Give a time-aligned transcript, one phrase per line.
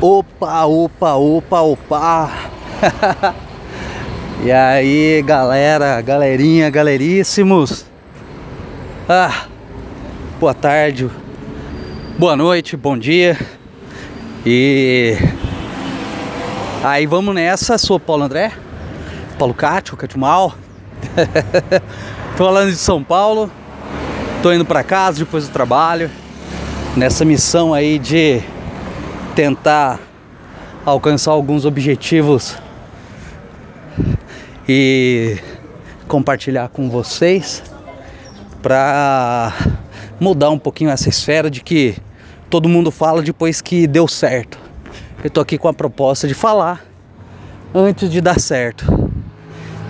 [0.00, 2.30] Opa, opa, opa, opa.
[4.44, 7.86] e aí, galera, galerinha, galeríssimos.
[9.08, 9.46] Ah,
[10.40, 11.08] boa tarde,
[12.18, 13.38] boa noite, bom dia.
[14.44, 15.16] E
[16.82, 17.78] aí, vamos nessa.
[17.78, 18.52] Sou Paulo André,
[19.38, 20.54] Paulo Cátio, Catimal.
[22.36, 23.50] Tô falando de São Paulo.
[24.42, 26.10] Tô indo para casa depois do trabalho.
[26.96, 28.42] Nessa missão aí de
[29.34, 29.98] tentar
[30.86, 32.56] alcançar alguns objetivos
[34.68, 35.38] e
[36.06, 37.62] compartilhar com vocês
[38.62, 39.52] para
[40.20, 41.96] mudar um pouquinho essa esfera de que
[42.48, 44.58] todo mundo fala depois que deu certo.
[45.22, 46.84] Eu tô aqui com a proposta de falar
[47.74, 49.10] antes de dar certo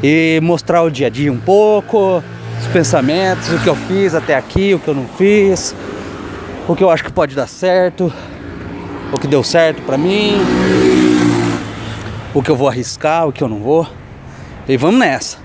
[0.03, 2.23] e mostrar o dia a dia um pouco,
[2.61, 5.75] os pensamentos, o que eu fiz até aqui, o que eu não fiz,
[6.67, 8.13] o que eu acho que pode dar certo,
[9.13, 10.37] o que deu certo para mim,
[12.35, 13.87] o que eu vou arriscar, o que eu não vou.
[14.69, 15.39] E vamos nessa.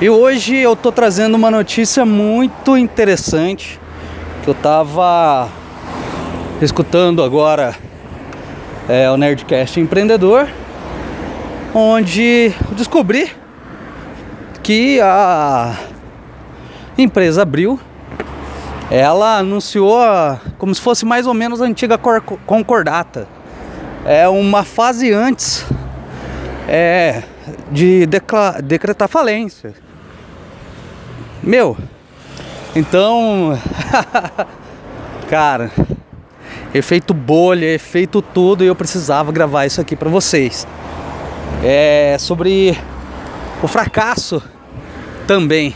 [0.00, 3.80] E hoje eu tô trazendo uma notícia muito interessante
[4.42, 5.48] que eu tava
[6.60, 7.74] escutando agora
[8.88, 10.48] é, o Nerdcast Empreendedor,
[11.74, 13.30] onde descobri
[14.62, 15.76] que a
[16.96, 17.78] empresa abriu
[18.90, 19.98] ela anunciou
[20.58, 23.26] como se fosse mais ou menos a antiga concordata.
[24.04, 25.66] É uma fase antes
[26.68, 27.24] é,
[27.70, 28.06] de
[28.62, 29.74] decretar falência.
[31.42, 31.76] Meu,
[32.74, 33.58] então,
[35.28, 35.70] cara,
[36.72, 40.66] efeito bolha, efeito tudo, e eu precisava gravar isso aqui para vocês.
[41.64, 42.78] É sobre
[43.62, 44.40] o fracasso
[45.26, 45.74] também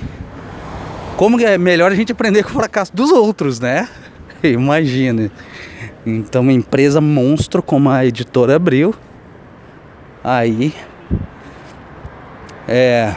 [1.16, 3.89] como é melhor a gente aprender com o fracasso dos outros, né?
[4.42, 5.30] Imagina.
[6.06, 8.94] Então, uma empresa monstro como a editora Abril,
[10.25, 10.75] aí
[12.66, 13.14] é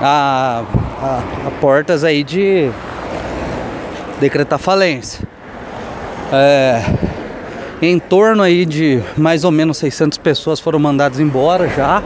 [0.00, 0.62] a,
[1.00, 2.70] a, a portas aí de
[4.20, 5.26] decretar falência.
[6.32, 6.82] É,
[7.80, 12.02] em torno aí de mais ou menos 600 pessoas foram mandadas embora já.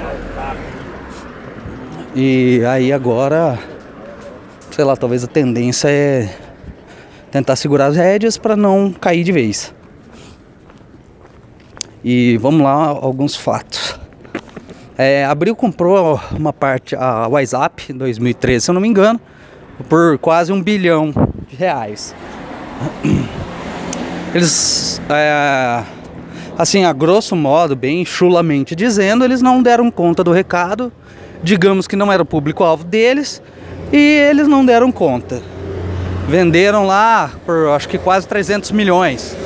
[2.15, 3.59] E aí agora
[4.79, 6.33] sei lá, talvez a tendência é
[7.33, 9.75] tentar segurar as rédeas para não cair de vez.
[12.05, 13.99] E vamos lá, alguns fatos.
[14.97, 19.21] É, Abril comprou uma parte, a WhatsApp, em 2013, se eu não me engano,
[19.89, 21.13] por quase um bilhão
[21.49, 22.15] de reais.
[24.33, 25.83] Eles, é,
[26.57, 30.93] assim, a grosso modo, bem chulamente dizendo, eles não deram conta do recado.
[31.43, 33.43] Digamos que não era o público-alvo deles
[33.93, 35.43] e eles não deram conta.
[36.29, 39.37] Venderam lá por acho que quase 300 milhões.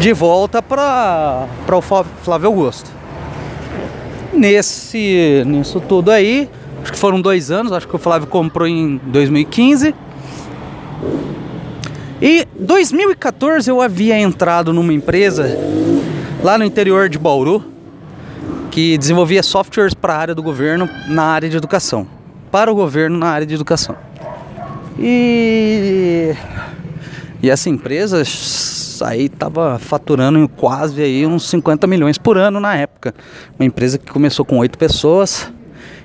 [0.00, 1.82] De volta para o
[2.22, 2.90] Flávio Augusto.
[4.32, 6.48] Nesse, nisso tudo aí,
[6.82, 9.94] acho que foram dois anos, acho que o Flávio comprou em 2015.
[12.22, 15.58] E 2014 eu havia entrado numa empresa
[16.42, 17.64] lá no interior de Bauru,
[18.70, 22.06] que desenvolvia softwares para a área do governo na área de educação.
[22.50, 23.96] Para o governo na área de educação.
[24.98, 26.34] E,
[27.42, 28.22] e essa empresa
[29.04, 33.14] aí estava faturando quase aí uns 50 milhões por ano na época.
[33.58, 35.50] Uma empresa que começou com oito pessoas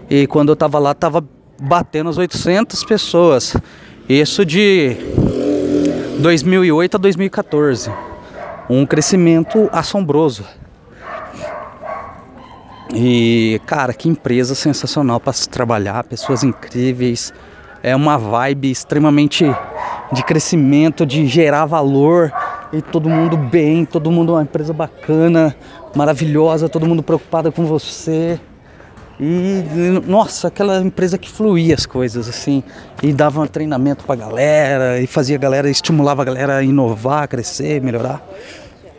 [0.09, 1.23] e quando eu estava lá estava
[1.61, 3.55] batendo as 800 pessoas.
[4.07, 4.95] Isso de
[6.19, 7.91] 2008 a 2014.
[8.69, 10.45] Um crescimento assombroso.
[12.97, 17.33] E, cara, que empresa sensacional para se trabalhar, pessoas incríveis.
[17.83, 19.45] É uma vibe extremamente
[20.13, 22.31] de crescimento, de gerar valor
[22.71, 25.53] e todo mundo bem, todo mundo uma empresa bacana,
[25.93, 28.39] maravilhosa, todo mundo preocupado com você.
[29.19, 29.63] E
[30.07, 32.63] nossa, aquela empresa que fluía as coisas assim,
[33.03, 37.27] e dava um treinamento pra galera, e fazia a galera, estimulava a galera a inovar,
[37.27, 38.25] crescer, melhorar.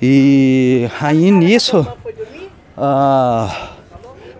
[0.00, 1.86] E aí nisso,
[2.76, 3.75] ah,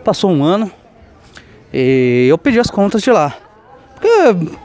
[0.06, 0.70] Passou um ano
[1.74, 3.36] e eu pedi as contas de lá.
[3.92, 4.08] Porque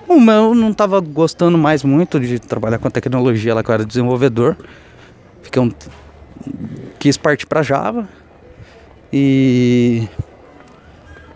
[0.07, 3.73] o meu não estava gostando mais muito de trabalhar com a tecnologia lá que eu
[3.73, 4.55] era desenvolvedor.
[5.41, 5.71] Fiquei um,
[6.99, 8.07] quis partir para Java.
[9.11, 10.07] E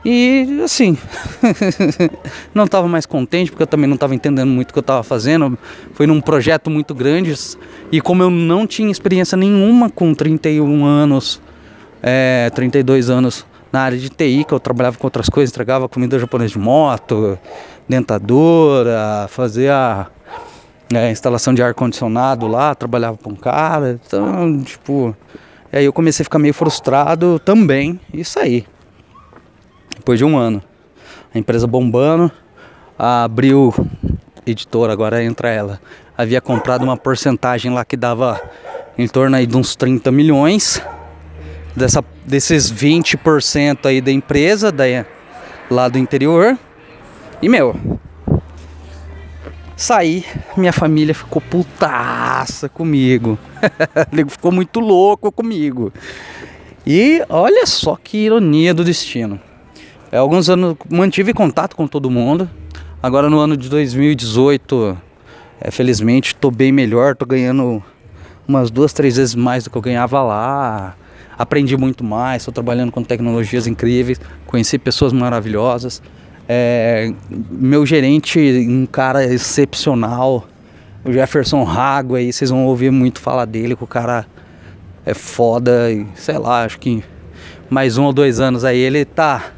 [0.05, 0.95] e assim,
[2.53, 5.01] não estava mais contente porque eu também não estava entendendo muito o que eu estava
[5.01, 5.57] fazendo.
[5.93, 7.33] Foi num projeto muito grande
[7.91, 11.41] e como eu não tinha experiência nenhuma com 31 anos,
[12.03, 13.43] é, 32 anos
[13.75, 17.37] na área de TI, que eu trabalhava com outras coisas, entregava comida japonesa de moto,
[17.89, 20.07] dentadura, fazia
[20.93, 23.99] é, instalação de ar-condicionado lá, trabalhava com um cara.
[24.05, 25.13] Então, tipo.
[25.73, 27.99] E aí eu comecei a ficar meio frustrado também.
[28.13, 28.65] Isso aí.
[29.97, 30.63] Depois de um ano.
[31.33, 32.31] A empresa bombando.
[32.97, 33.73] Abriu
[34.45, 35.81] editora, agora entra ela.
[36.17, 38.41] Havia comprado uma porcentagem lá que dava
[38.97, 40.81] em torno aí de uns 30 milhões.
[41.75, 44.85] Dessa, desses 20% aí da empresa, da,
[45.69, 46.57] lá do interior.
[47.41, 47.75] E meu,
[49.75, 50.25] saí,
[50.55, 53.37] minha família ficou putaça comigo.
[54.29, 55.91] Ficou muito louco comigo.
[56.87, 59.39] E olha só que ironia do destino.
[60.11, 62.49] É, alguns anos mantive contato com todo mundo.
[63.01, 64.97] Agora no ano de 2018,
[65.59, 67.83] é, felizmente estou bem melhor, estou ganhando
[68.47, 70.95] umas duas, três vezes mais do que eu ganhava lá.
[71.37, 76.01] Aprendi muito mais, estou trabalhando com tecnologias incríveis, conheci pessoas maravilhosas.
[76.47, 77.11] É,
[77.49, 78.39] meu gerente,
[78.69, 80.47] um cara excepcional,
[81.03, 84.25] o Jefferson Rago aí, vocês vão ouvir muito falar dele, que o cara
[85.05, 87.03] é foda, e, sei lá, acho que
[87.69, 89.51] mais um ou dois anos aí ele tá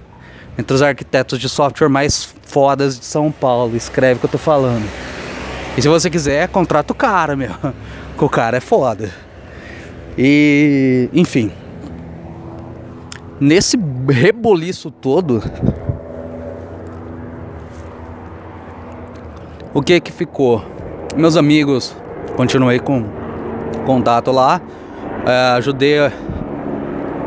[0.57, 4.37] entre os arquitetos de software mais fodas de São Paulo, escreve o que eu tô
[4.37, 4.85] falando.
[5.77, 7.51] E se você quiser, contrata o cara, meu,
[8.17, 9.11] que o cara é foda.
[10.17, 11.51] E, enfim,
[13.39, 13.77] nesse
[14.09, 15.41] reboliço todo,
[19.77, 20.63] O que que ficou?
[21.15, 21.95] Meus amigos,
[22.35, 23.05] continuei com
[23.85, 24.59] contato lá.
[25.23, 25.99] É, ajudei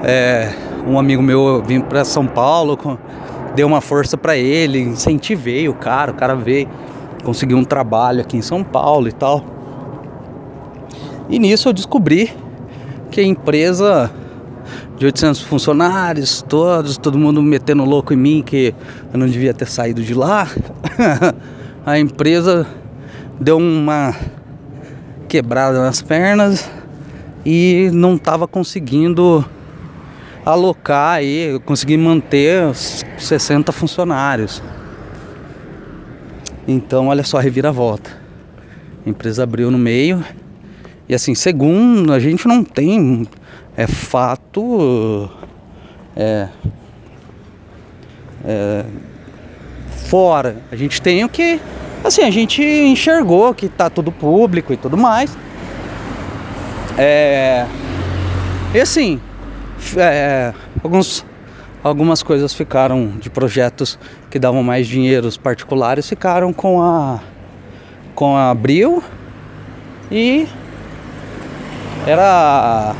[0.02, 0.52] é,
[0.84, 2.98] um amigo meu vir para São Paulo, com,
[3.54, 6.68] dei uma força para ele, incentivei o cara, o cara veio,
[7.22, 9.44] conseguiu um trabalho aqui em São Paulo e tal.
[11.28, 12.34] E nisso eu descobri
[13.12, 14.10] que a empresa
[14.96, 18.74] de 800 funcionários, todos, todo mundo metendo louco em mim que
[19.12, 20.48] eu não devia ter saído de lá.
[21.86, 22.66] a empresa
[23.40, 24.14] deu uma
[25.28, 26.70] quebrada nas pernas
[27.44, 29.44] e não estava conseguindo
[30.44, 34.62] alocar aí, conseguir manter os 60 funcionários.
[36.66, 38.10] Então, olha só a reviravolta.
[39.04, 40.24] A empresa abriu no meio.
[41.08, 43.26] E assim, segundo, a gente não tem
[43.76, 44.39] é fato
[46.20, 46.48] é,
[48.44, 48.84] é
[50.08, 50.56] fora.
[50.70, 51.60] A gente tem o que.
[52.04, 55.36] Assim, a gente enxergou que tá tudo público e tudo mais.
[56.98, 57.66] É.
[58.74, 59.20] E assim,
[59.96, 60.52] é,
[60.82, 61.24] alguns,
[61.82, 63.98] algumas coisas ficaram de projetos
[64.30, 67.20] que davam mais dinheiro, os particulares ficaram com a
[68.14, 69.02] com a Abril
[70.10, 70.46] e
[72.06, 72.94] era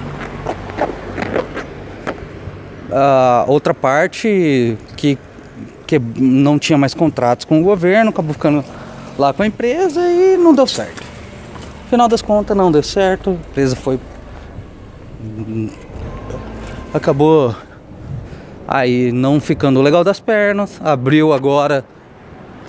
[2.93, 5.19] a outra parte que
[5.91, 8.65] que não tinha mais contratos com o governo, acabou ficando
[9.19, 11.03] lá com a empresa e não deu certo.
[11.89, 13.99] Final das contas não deu certo, a empresa foi
[16.95, 17.55] acabou
[18.69, 21.85] aí não ficando legal das pernas, abriu agora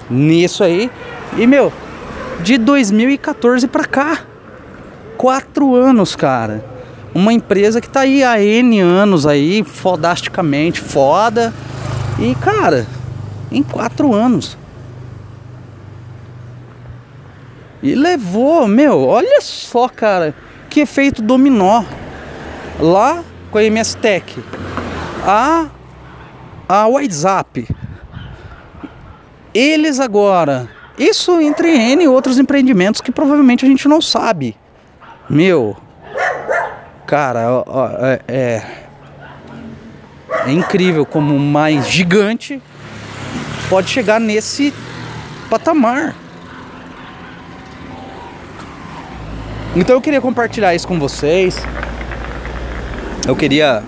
[0.09, 0.89] nisso aí.
[1.37, 1.71] E meu,
[2.41, 4.19] de 2014 para cá,
[5.15, 6.70] quatro anos, cara.
[7.13, 11.53] Uma empresa que tá aí há N anos aí, fodasticamente foda.
[12.19, 12.87] E cara,
[13.51, 14.57] em quatro anos.
[17.83, 20.35] E levou, meu, olha só, cara,
[20.69, 21.83] que efeito dominó.
[22.79, 24.39] Lá com a MS Tech,
[25.25, 25.67] a,
[26.67, 27.67] a WhatsApp,
[29.53, 34.55] eles agora, isso entre N outros empreendimentos que provavelmente a gente não sabe.
[35.29, 35.75] Meu,
[37.11, 38.63] cara, ó, é, é,
[40.47, 42.61] é incrível como mais gigante
[43.69, 44.73] pode chegar nesse
[45.49, 46.15] patamar.
[49.75, 51.57] Então eu queria compartilhar isso com vocês.
[53.27, 53.83] Eu queria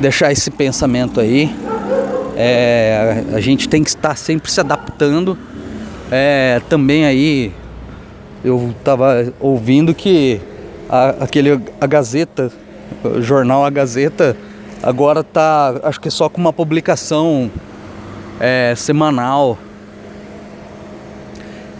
[0.00, 1.54] deixar esse pensamento aí.
[2.34, 5.36] É, a gente tem que estar sempre se adaptando.
[6.10, 7.52] É, também aí
[8.42, 10.40] eu estava ouvindo que
[10.88, 12.52] a, aquele a Gazeta,
[13.02, 14.36] o jornal A Gazeta,
[14.82, 17.50] agora tá acho que só com uma publicação
[18.40, 19.58] é, semanal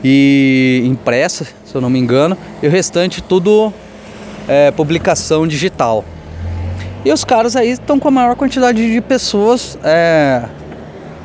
[0.03, 3.73] e impressa, se eu não me engano, e o restante tudo
[4.47, 6.05] é, publicação digital.
[7.05, 10.43] E os caras aí estão com a maior quantidade de pessoas, é,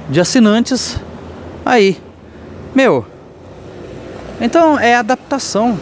[0.09, 0.97] de assinantes
[1.65, 1.97] aí.
[2.75, 3.05] Meu,
[4.41, 5.77] então é adaptação.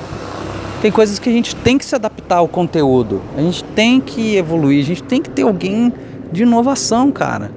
[0.82, 3.22] Tem coisas que a gente tem que se adaptar ao conteúdo.
[3.36, 5.92] A gente tem que evoluir, a gente tem que ter alguém
[6.32, 7.52] de inovação, cara.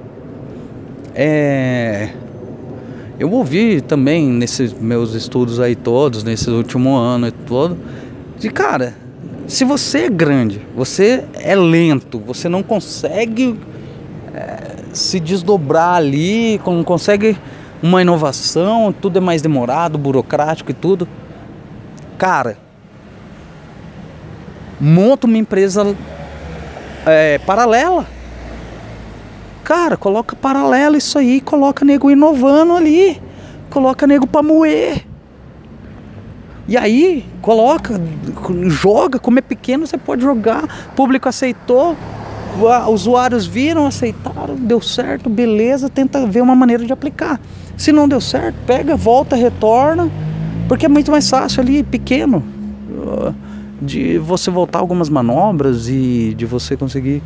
[1.13, 2.09] É...
[3.19, 7.77] Eu ouvi também nesses meus estudos aí todos, nesse último ano e todo,
[8.39, 8.95] de cara,
[9.47, 13.59] se você é grande, você é lento, você não consegue
[14.33, 17.37] é, se desdobrar ali, não consegue
[17.83, 21.07] uma inovação, tudo é mais demorado, burocrático e tudo.
[22.17, 22.57] Cara,
[24.81, 25.95] monta uma empresa
[27.05, 28.07] é, paralela.
[29.63, 33.21] Cara, coloca paralela isso aí, coloca nego inovando ali,
[33.69, 35.05] coloca nego pra moer.
[36.67, 38.01] E aí, coloca,
[38.67, 40.91] joga, como é pequeno, você pode jogar.
[40.95, 41.95] Público aceitou,
[42.89, 47.39] usuários viram, aceitaram, deu certo, beleza, tenta ver uma maneira de aplicar.
[47.77, 50.09] Se não deu certo, pega, volta, retorna,
[50.67, 52.43] porque é muito mais fácil ali, pequeno
[53.81, 57.23] de você voltar algumas manobras e de você conseguir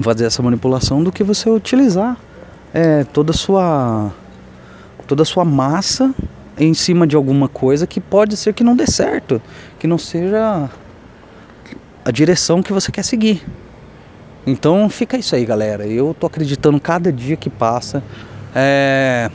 [0.00, 2.16] fazer essa manipulação do que você utilizar
[2.72, 4.10] é, toda sua
[5.06, 6.14] toda a sua massa
[6.58, 9.42] em cima de alguma coisa que pode ser que não dê certo,
[9.78, 10.70] que não seja
[12.04, 13.44] a direção que você quer seguir.
[14.46, 15.86] Então fica isso aí, galera.
[15.86, 18.02] Eu tô acreditando cada dia que passa.
[18.54, 19.30] É...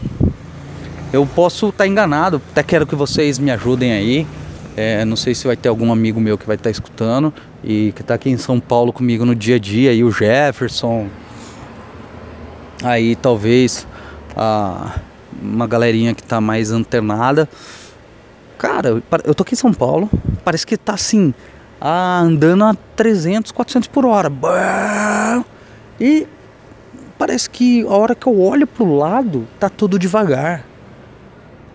[1.12, 4.28] Eu posso estar tá enganado, até quero que vocês me ajudem aí.
[4.78, 7.92] É, não sei se vai ter algum amigo meu que vai estar tá escutando e
[7.96, 11.08] que está aqui em São Paulo comigo no dia a dia, e o Jefferson.
[12.84, 13.88] Aí talvez
[14.36, 15.00] a,
[15.42, 17.50] uma galerinha que está mais antenada.
[18.60, 20.12] Cara, eu tô aqui em São Paulo,
[20.46, 21.34] parece que tá assim,
[21.82, 24.32] andando a 300, 400 por hora.
[26.00, 26.28] E
[27.18, 30.64] parece que a hora que eu olho pro lado, tá tudo devagar.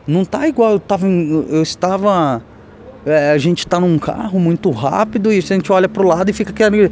[0.07, 2.43] Não tá igual eu tava eu estava
[3.05, 6.33] é, a gente tá num carro muito rápido e a gente olha pro lado e
[6.33, 6.91] fica aquele,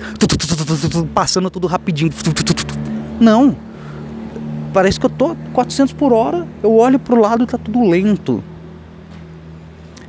[1.15, 2.11] passando tudo rapidinho.
[3.21, 3.57] Não.
[4.73, 8.43] Parece que eu tô 400 por hora, eu olho pro lado e tá tudo lento.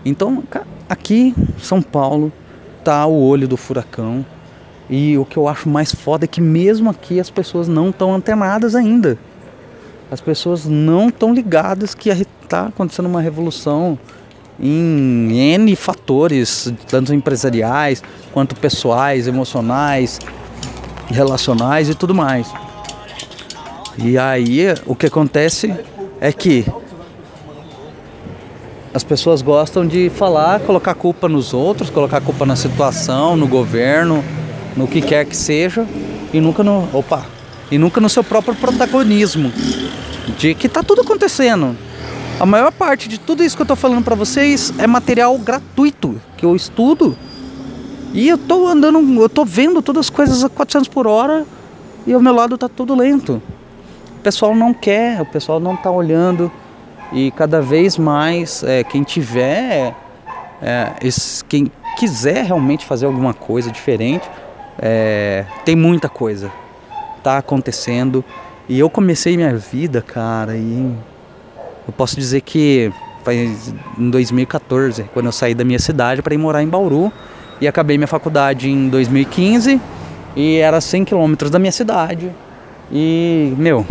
[0.03, 0.43] Então,
[0.89, 2.31] aqui, São Paulo,
[2.84, 4.25] tá o olho do furacão.
[4.89, 8.13] E o que eu acho mais foda é que mesmo aqui as pessoas não estão
[8.13, 9.17] antenadas ainda.
[10.12, 13.98] As pessoas não estão ligadas que está acontecendo uma revolução
[14.61, 20.19] em N fatores, tanto empresariais quanto pessoais, emocionais,
[21.07, 22.47] relacionais e tudo mais.
[23.97, 25.73] E aí o que acontece
[26.19, 26.65] é que
[28.93, 34.23] as pessoas gostam de falar, colocar culpa nos outros, colocar culpa na situação, no governo,
[34.75, 35.85] no que quer que seja,
[36.33, 37.25] e nunca no, opa,
[37.71, 39.51] e nunca no seu próprio protagonismo
[40.37, 41.75] de que tá tudo acontecendo.
[42.41, 46.19] A maior parte de tudo isso que eu tô falando para vocês é material gratuito
[46.36, 47.15] que eu estudo.
[48.15, 51.45] E eu tô andando, eu tô vendo todas as coisas a 400 por hora
[52.07, 53.39] e ao meu lado tá tudo lento.
[54.17, 56.51] O pessoal não quer, o pessoal não tá olhando
[57.13, 59.95] e cada vez mais é, quem tiver,
[60.63, 64.27] é, esse, quem quiser realmente fazer alguma coisa diferente,
[64.81, 66.51] é, tem muita coisa
[67.21, 68.25] tá acontecendo.
[68.67, 70.91] E eu comecei minha vida, cara, e
[71.88, 72.91] eu posso dizer que
[73.23, 73.55] foi
[73.97, 77.11] em 2014, quando eu saí da minha cidade para ir morar em Bauru
[77.59, 79.79] e acabei minha faculdade em 2015
[80.35, 82.31] e era 100 quilômetros da minha cidade.
[82.91, 83.85] E, meu,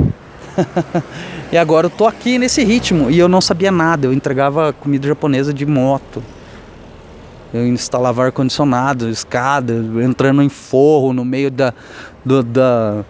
[1.52, 5.06] e agora eu tô aqui nesse ritmo e eu não sabia nada, eu entregava comida
[5.08, 6.22] japonesa de moto.
[7.52, 11.74] Eu instalava ar-condicionado, escada, entrando em forro no meio da,
[12.24, 13.04] do, da,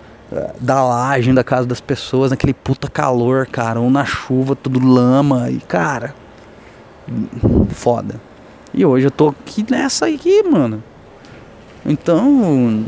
[0.60, 5.50] da laje da casa das pessoas, naquele puta calor, cara, ou na chuva, tudo lama,
[5.50, 6.14] e cara,
[7.70, 8.20] foda.
[8.72, 10.82] E hoje eu tô aqui nessa aqui, mano.
[11.84, 12.84] Então,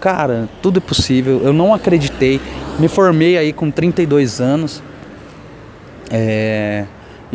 [0.00, 1.40] cara, tudo é possível.
[1.42, 2.40] Eu não acreditei.
[2.78, 4.82] Me formei aí com 32 anos.
[6.10, 6.86] É,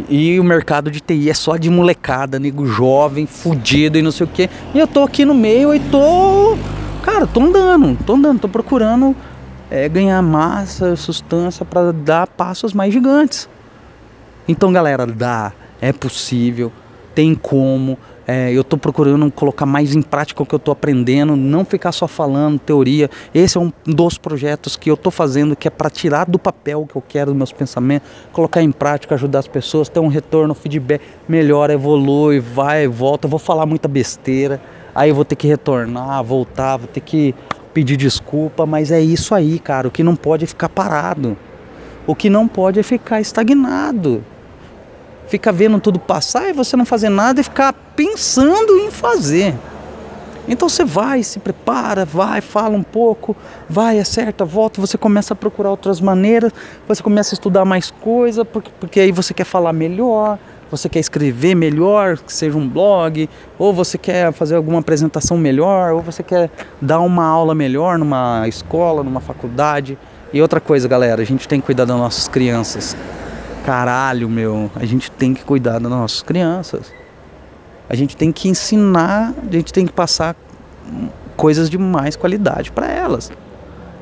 [0.10, 4.26] e o mercado de TI é só de molecada, nego jovem, fudido e não sei
[4.26, 4.50] o que.
[4.74, 6.58] E eu tô aqui no meio e tô
[7.04, 9.16] Cara, tô andando, tô andando, tô procurando
[9.72, 13.50] é, ganhar massa, sustância para dar passos mais gigantes.
[14.48, 16.72] Então, galera, dá, é possível,
[17.16, 17.98] tem como.
[18.28, 21.92] É, eu estou procurando colocar mais em prática o que eu estou aprendendo, não ficar
[21.92, 23.10] só falando teoria.
[23.34, 26.84] Esse é um dos projetos que eu estou fazendo, que é para tirar do papel
[26.84, 30.08] o que eu quero dos meus pensamentos, colocar em prática, ajudar as pessoas, ter um
[30.08, 33.26] retorno, feedback, melhora, evolui, vai, volta.
[33.26, 34.62] Eu vou falar muita besteira
[34.94, 37.36] aí eu vou ter que retornar, voltar, vou ter que
[37.74, 39.88] pedir desculpa, mas é isso aí, cara.
[39.88, 41.38] O que não pode é ficar parado.
[42.06, 44.24] O que não pode é ficar estagnado.
[45.28, 49.56] Ficar vendo tudo passar e você não fazer nada e ficar pensando em fazer.
[50.48, 53.36] Então você vai, se prepara, vai, fala um pouco,
[53.70, 56.52] vai, acerta, volta, você começa a procurar outras maneiras,
[56.88, 60.40] você começa a estudar mais coisa, porque, porque aí você quer falar melhor,
[60.72, 65.92] você quer escrever melhor, que seja um blog, ou você quer fazer alguma apresentação melhor,
[65.92, 66.50] ou você quer
[66.82, 69.98] dar uma aula melhor numa escola, numa faculdade.
[70.32, 72.96] E outra coisa, galera, a gente tem que cuidar das nossas crianças.
[73.66, 76.94] Caralho, meu, a gente tem que cuidar das nossas crianças.
[77.90, 80.36] A gente tem que ensinar, a gente tem que passar
[81.36, 83.30] coisas de mais qualidade para elas.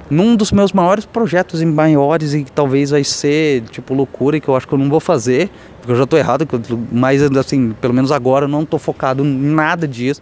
[0.09, 4.41] Num dos meus maiores projetos e maiores e que talvez vai ser tipo loucura e
[4.41, 6.47] que eu acho que eu não vou fazer, porque eu já estou errado,
[6.91, 10.21] mas assim, pelo menos agora eu não estou focado em nada disso,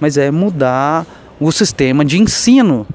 [0.00, 1.06] mas é mudar
[1.38, 2.86] o sistema de ensino.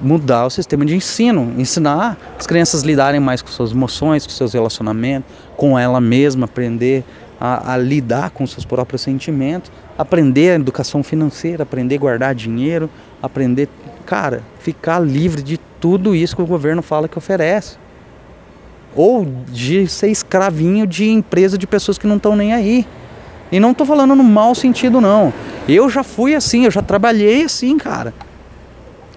[0.00, 4.32] Mudar o sistema de ensino, ensinar as crianças a lidarem mais com suas emoções, com
[4.32, 7.04] seus relacionamentos, com ela mesma, aprender
[7.40, 12.90] a, a lidar com seus próprios sentimentos, aprender a educação financeira, aprender a guardar dinheiro,
[13.22, 13.68] aprender,
[14.04, 17.76] cara, ficar livre de tudo isso que o governo fala que oferece.
[18.94, 22.86] Ou de ser escravinho de empresa de pessoas que não estão nem aí.
[23.52, 25.32] E não estou falando no mau sentido, não.
[25.68, 28.12] Eu já fui assim, eu já trabalhei assim, cara.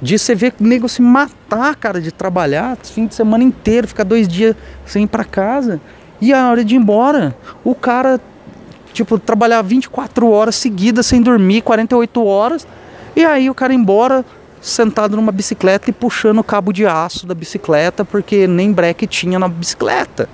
[0.01, 4.03] De você ver o nego se matar, cara, de trabalhar fim de semana inteiro, ficar
[4.03, 4.55] dois dias
[4.85, 5.81] sem ir pra casa.
[6.21, 8.19] E a hora de ir embora, o cara,
[8.93, 12.67] tipo, trabalhar 24 horas seguidas sem dormir, 48 horas,
[13.15, 14.25] e aí o cara embora
[14.61, 19.39] sentado numa bicicleta e puxando o cabo de aço da bicicleta porque nem breque tinha
[19.39, 20.27] na bicicleta.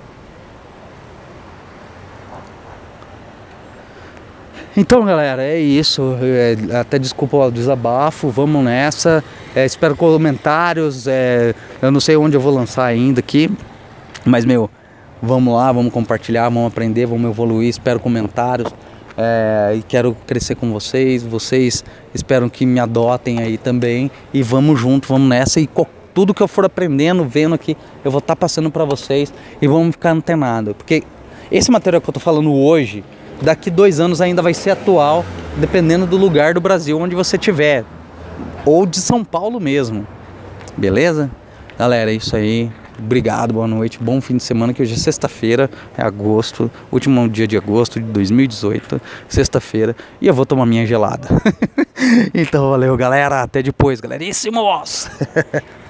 [4.76, 6.16] Então, galera, é isso.
[6.20, 9.24] É, até desculpa o desabafo, vamos nessa.
[9.54, 11.06] É, espero comentários.
[11.06, 13.50] É, eu não sei onde eu vou lançar ainda aqui,
[14.22, 14.68] mas meu,
[15.22, 17.68] Vamos lá, vamos compartilhar, vamos aprender, vamos evoluir.
[17.68, 18.72] Espero comentários
[19.16, 21.22] é, e quero crescer com vocês.
[21.22, 25.68] Vocês esperam que me adotem aí também e vamos junto, vamos nessa e
[26.16, 29.66] tudo que eu for aprendendo, vendo aqui, eu vou estar tá passando para vocês e
[29.66, 31.02] vamos ficar antenado, porque
[31.52, 33.04] esse material que eu estou falando hoje,
[33.42, 35.26] daqui dois anos ainda vai ser atual,
[35.58, 37.84] dependendo do lugar do Brasil onde você estiver,
[38.64, 40.06] ou de São Paulo mesmo,
[40.74, 41.30] beleza?
[41.78, 42.70] Galera, é isso aí.
[42.98, 47.46] Obrigado, boa noite, bom fim de semana, que hoje é sexta-feira, é agosto, último dia
[47.46, 51.28] de agosto de 2018, sexta-feira, e eu vou tomar minha gelada.
[52.32, 55.10] então valeu, galera, até depois, galeríssimos!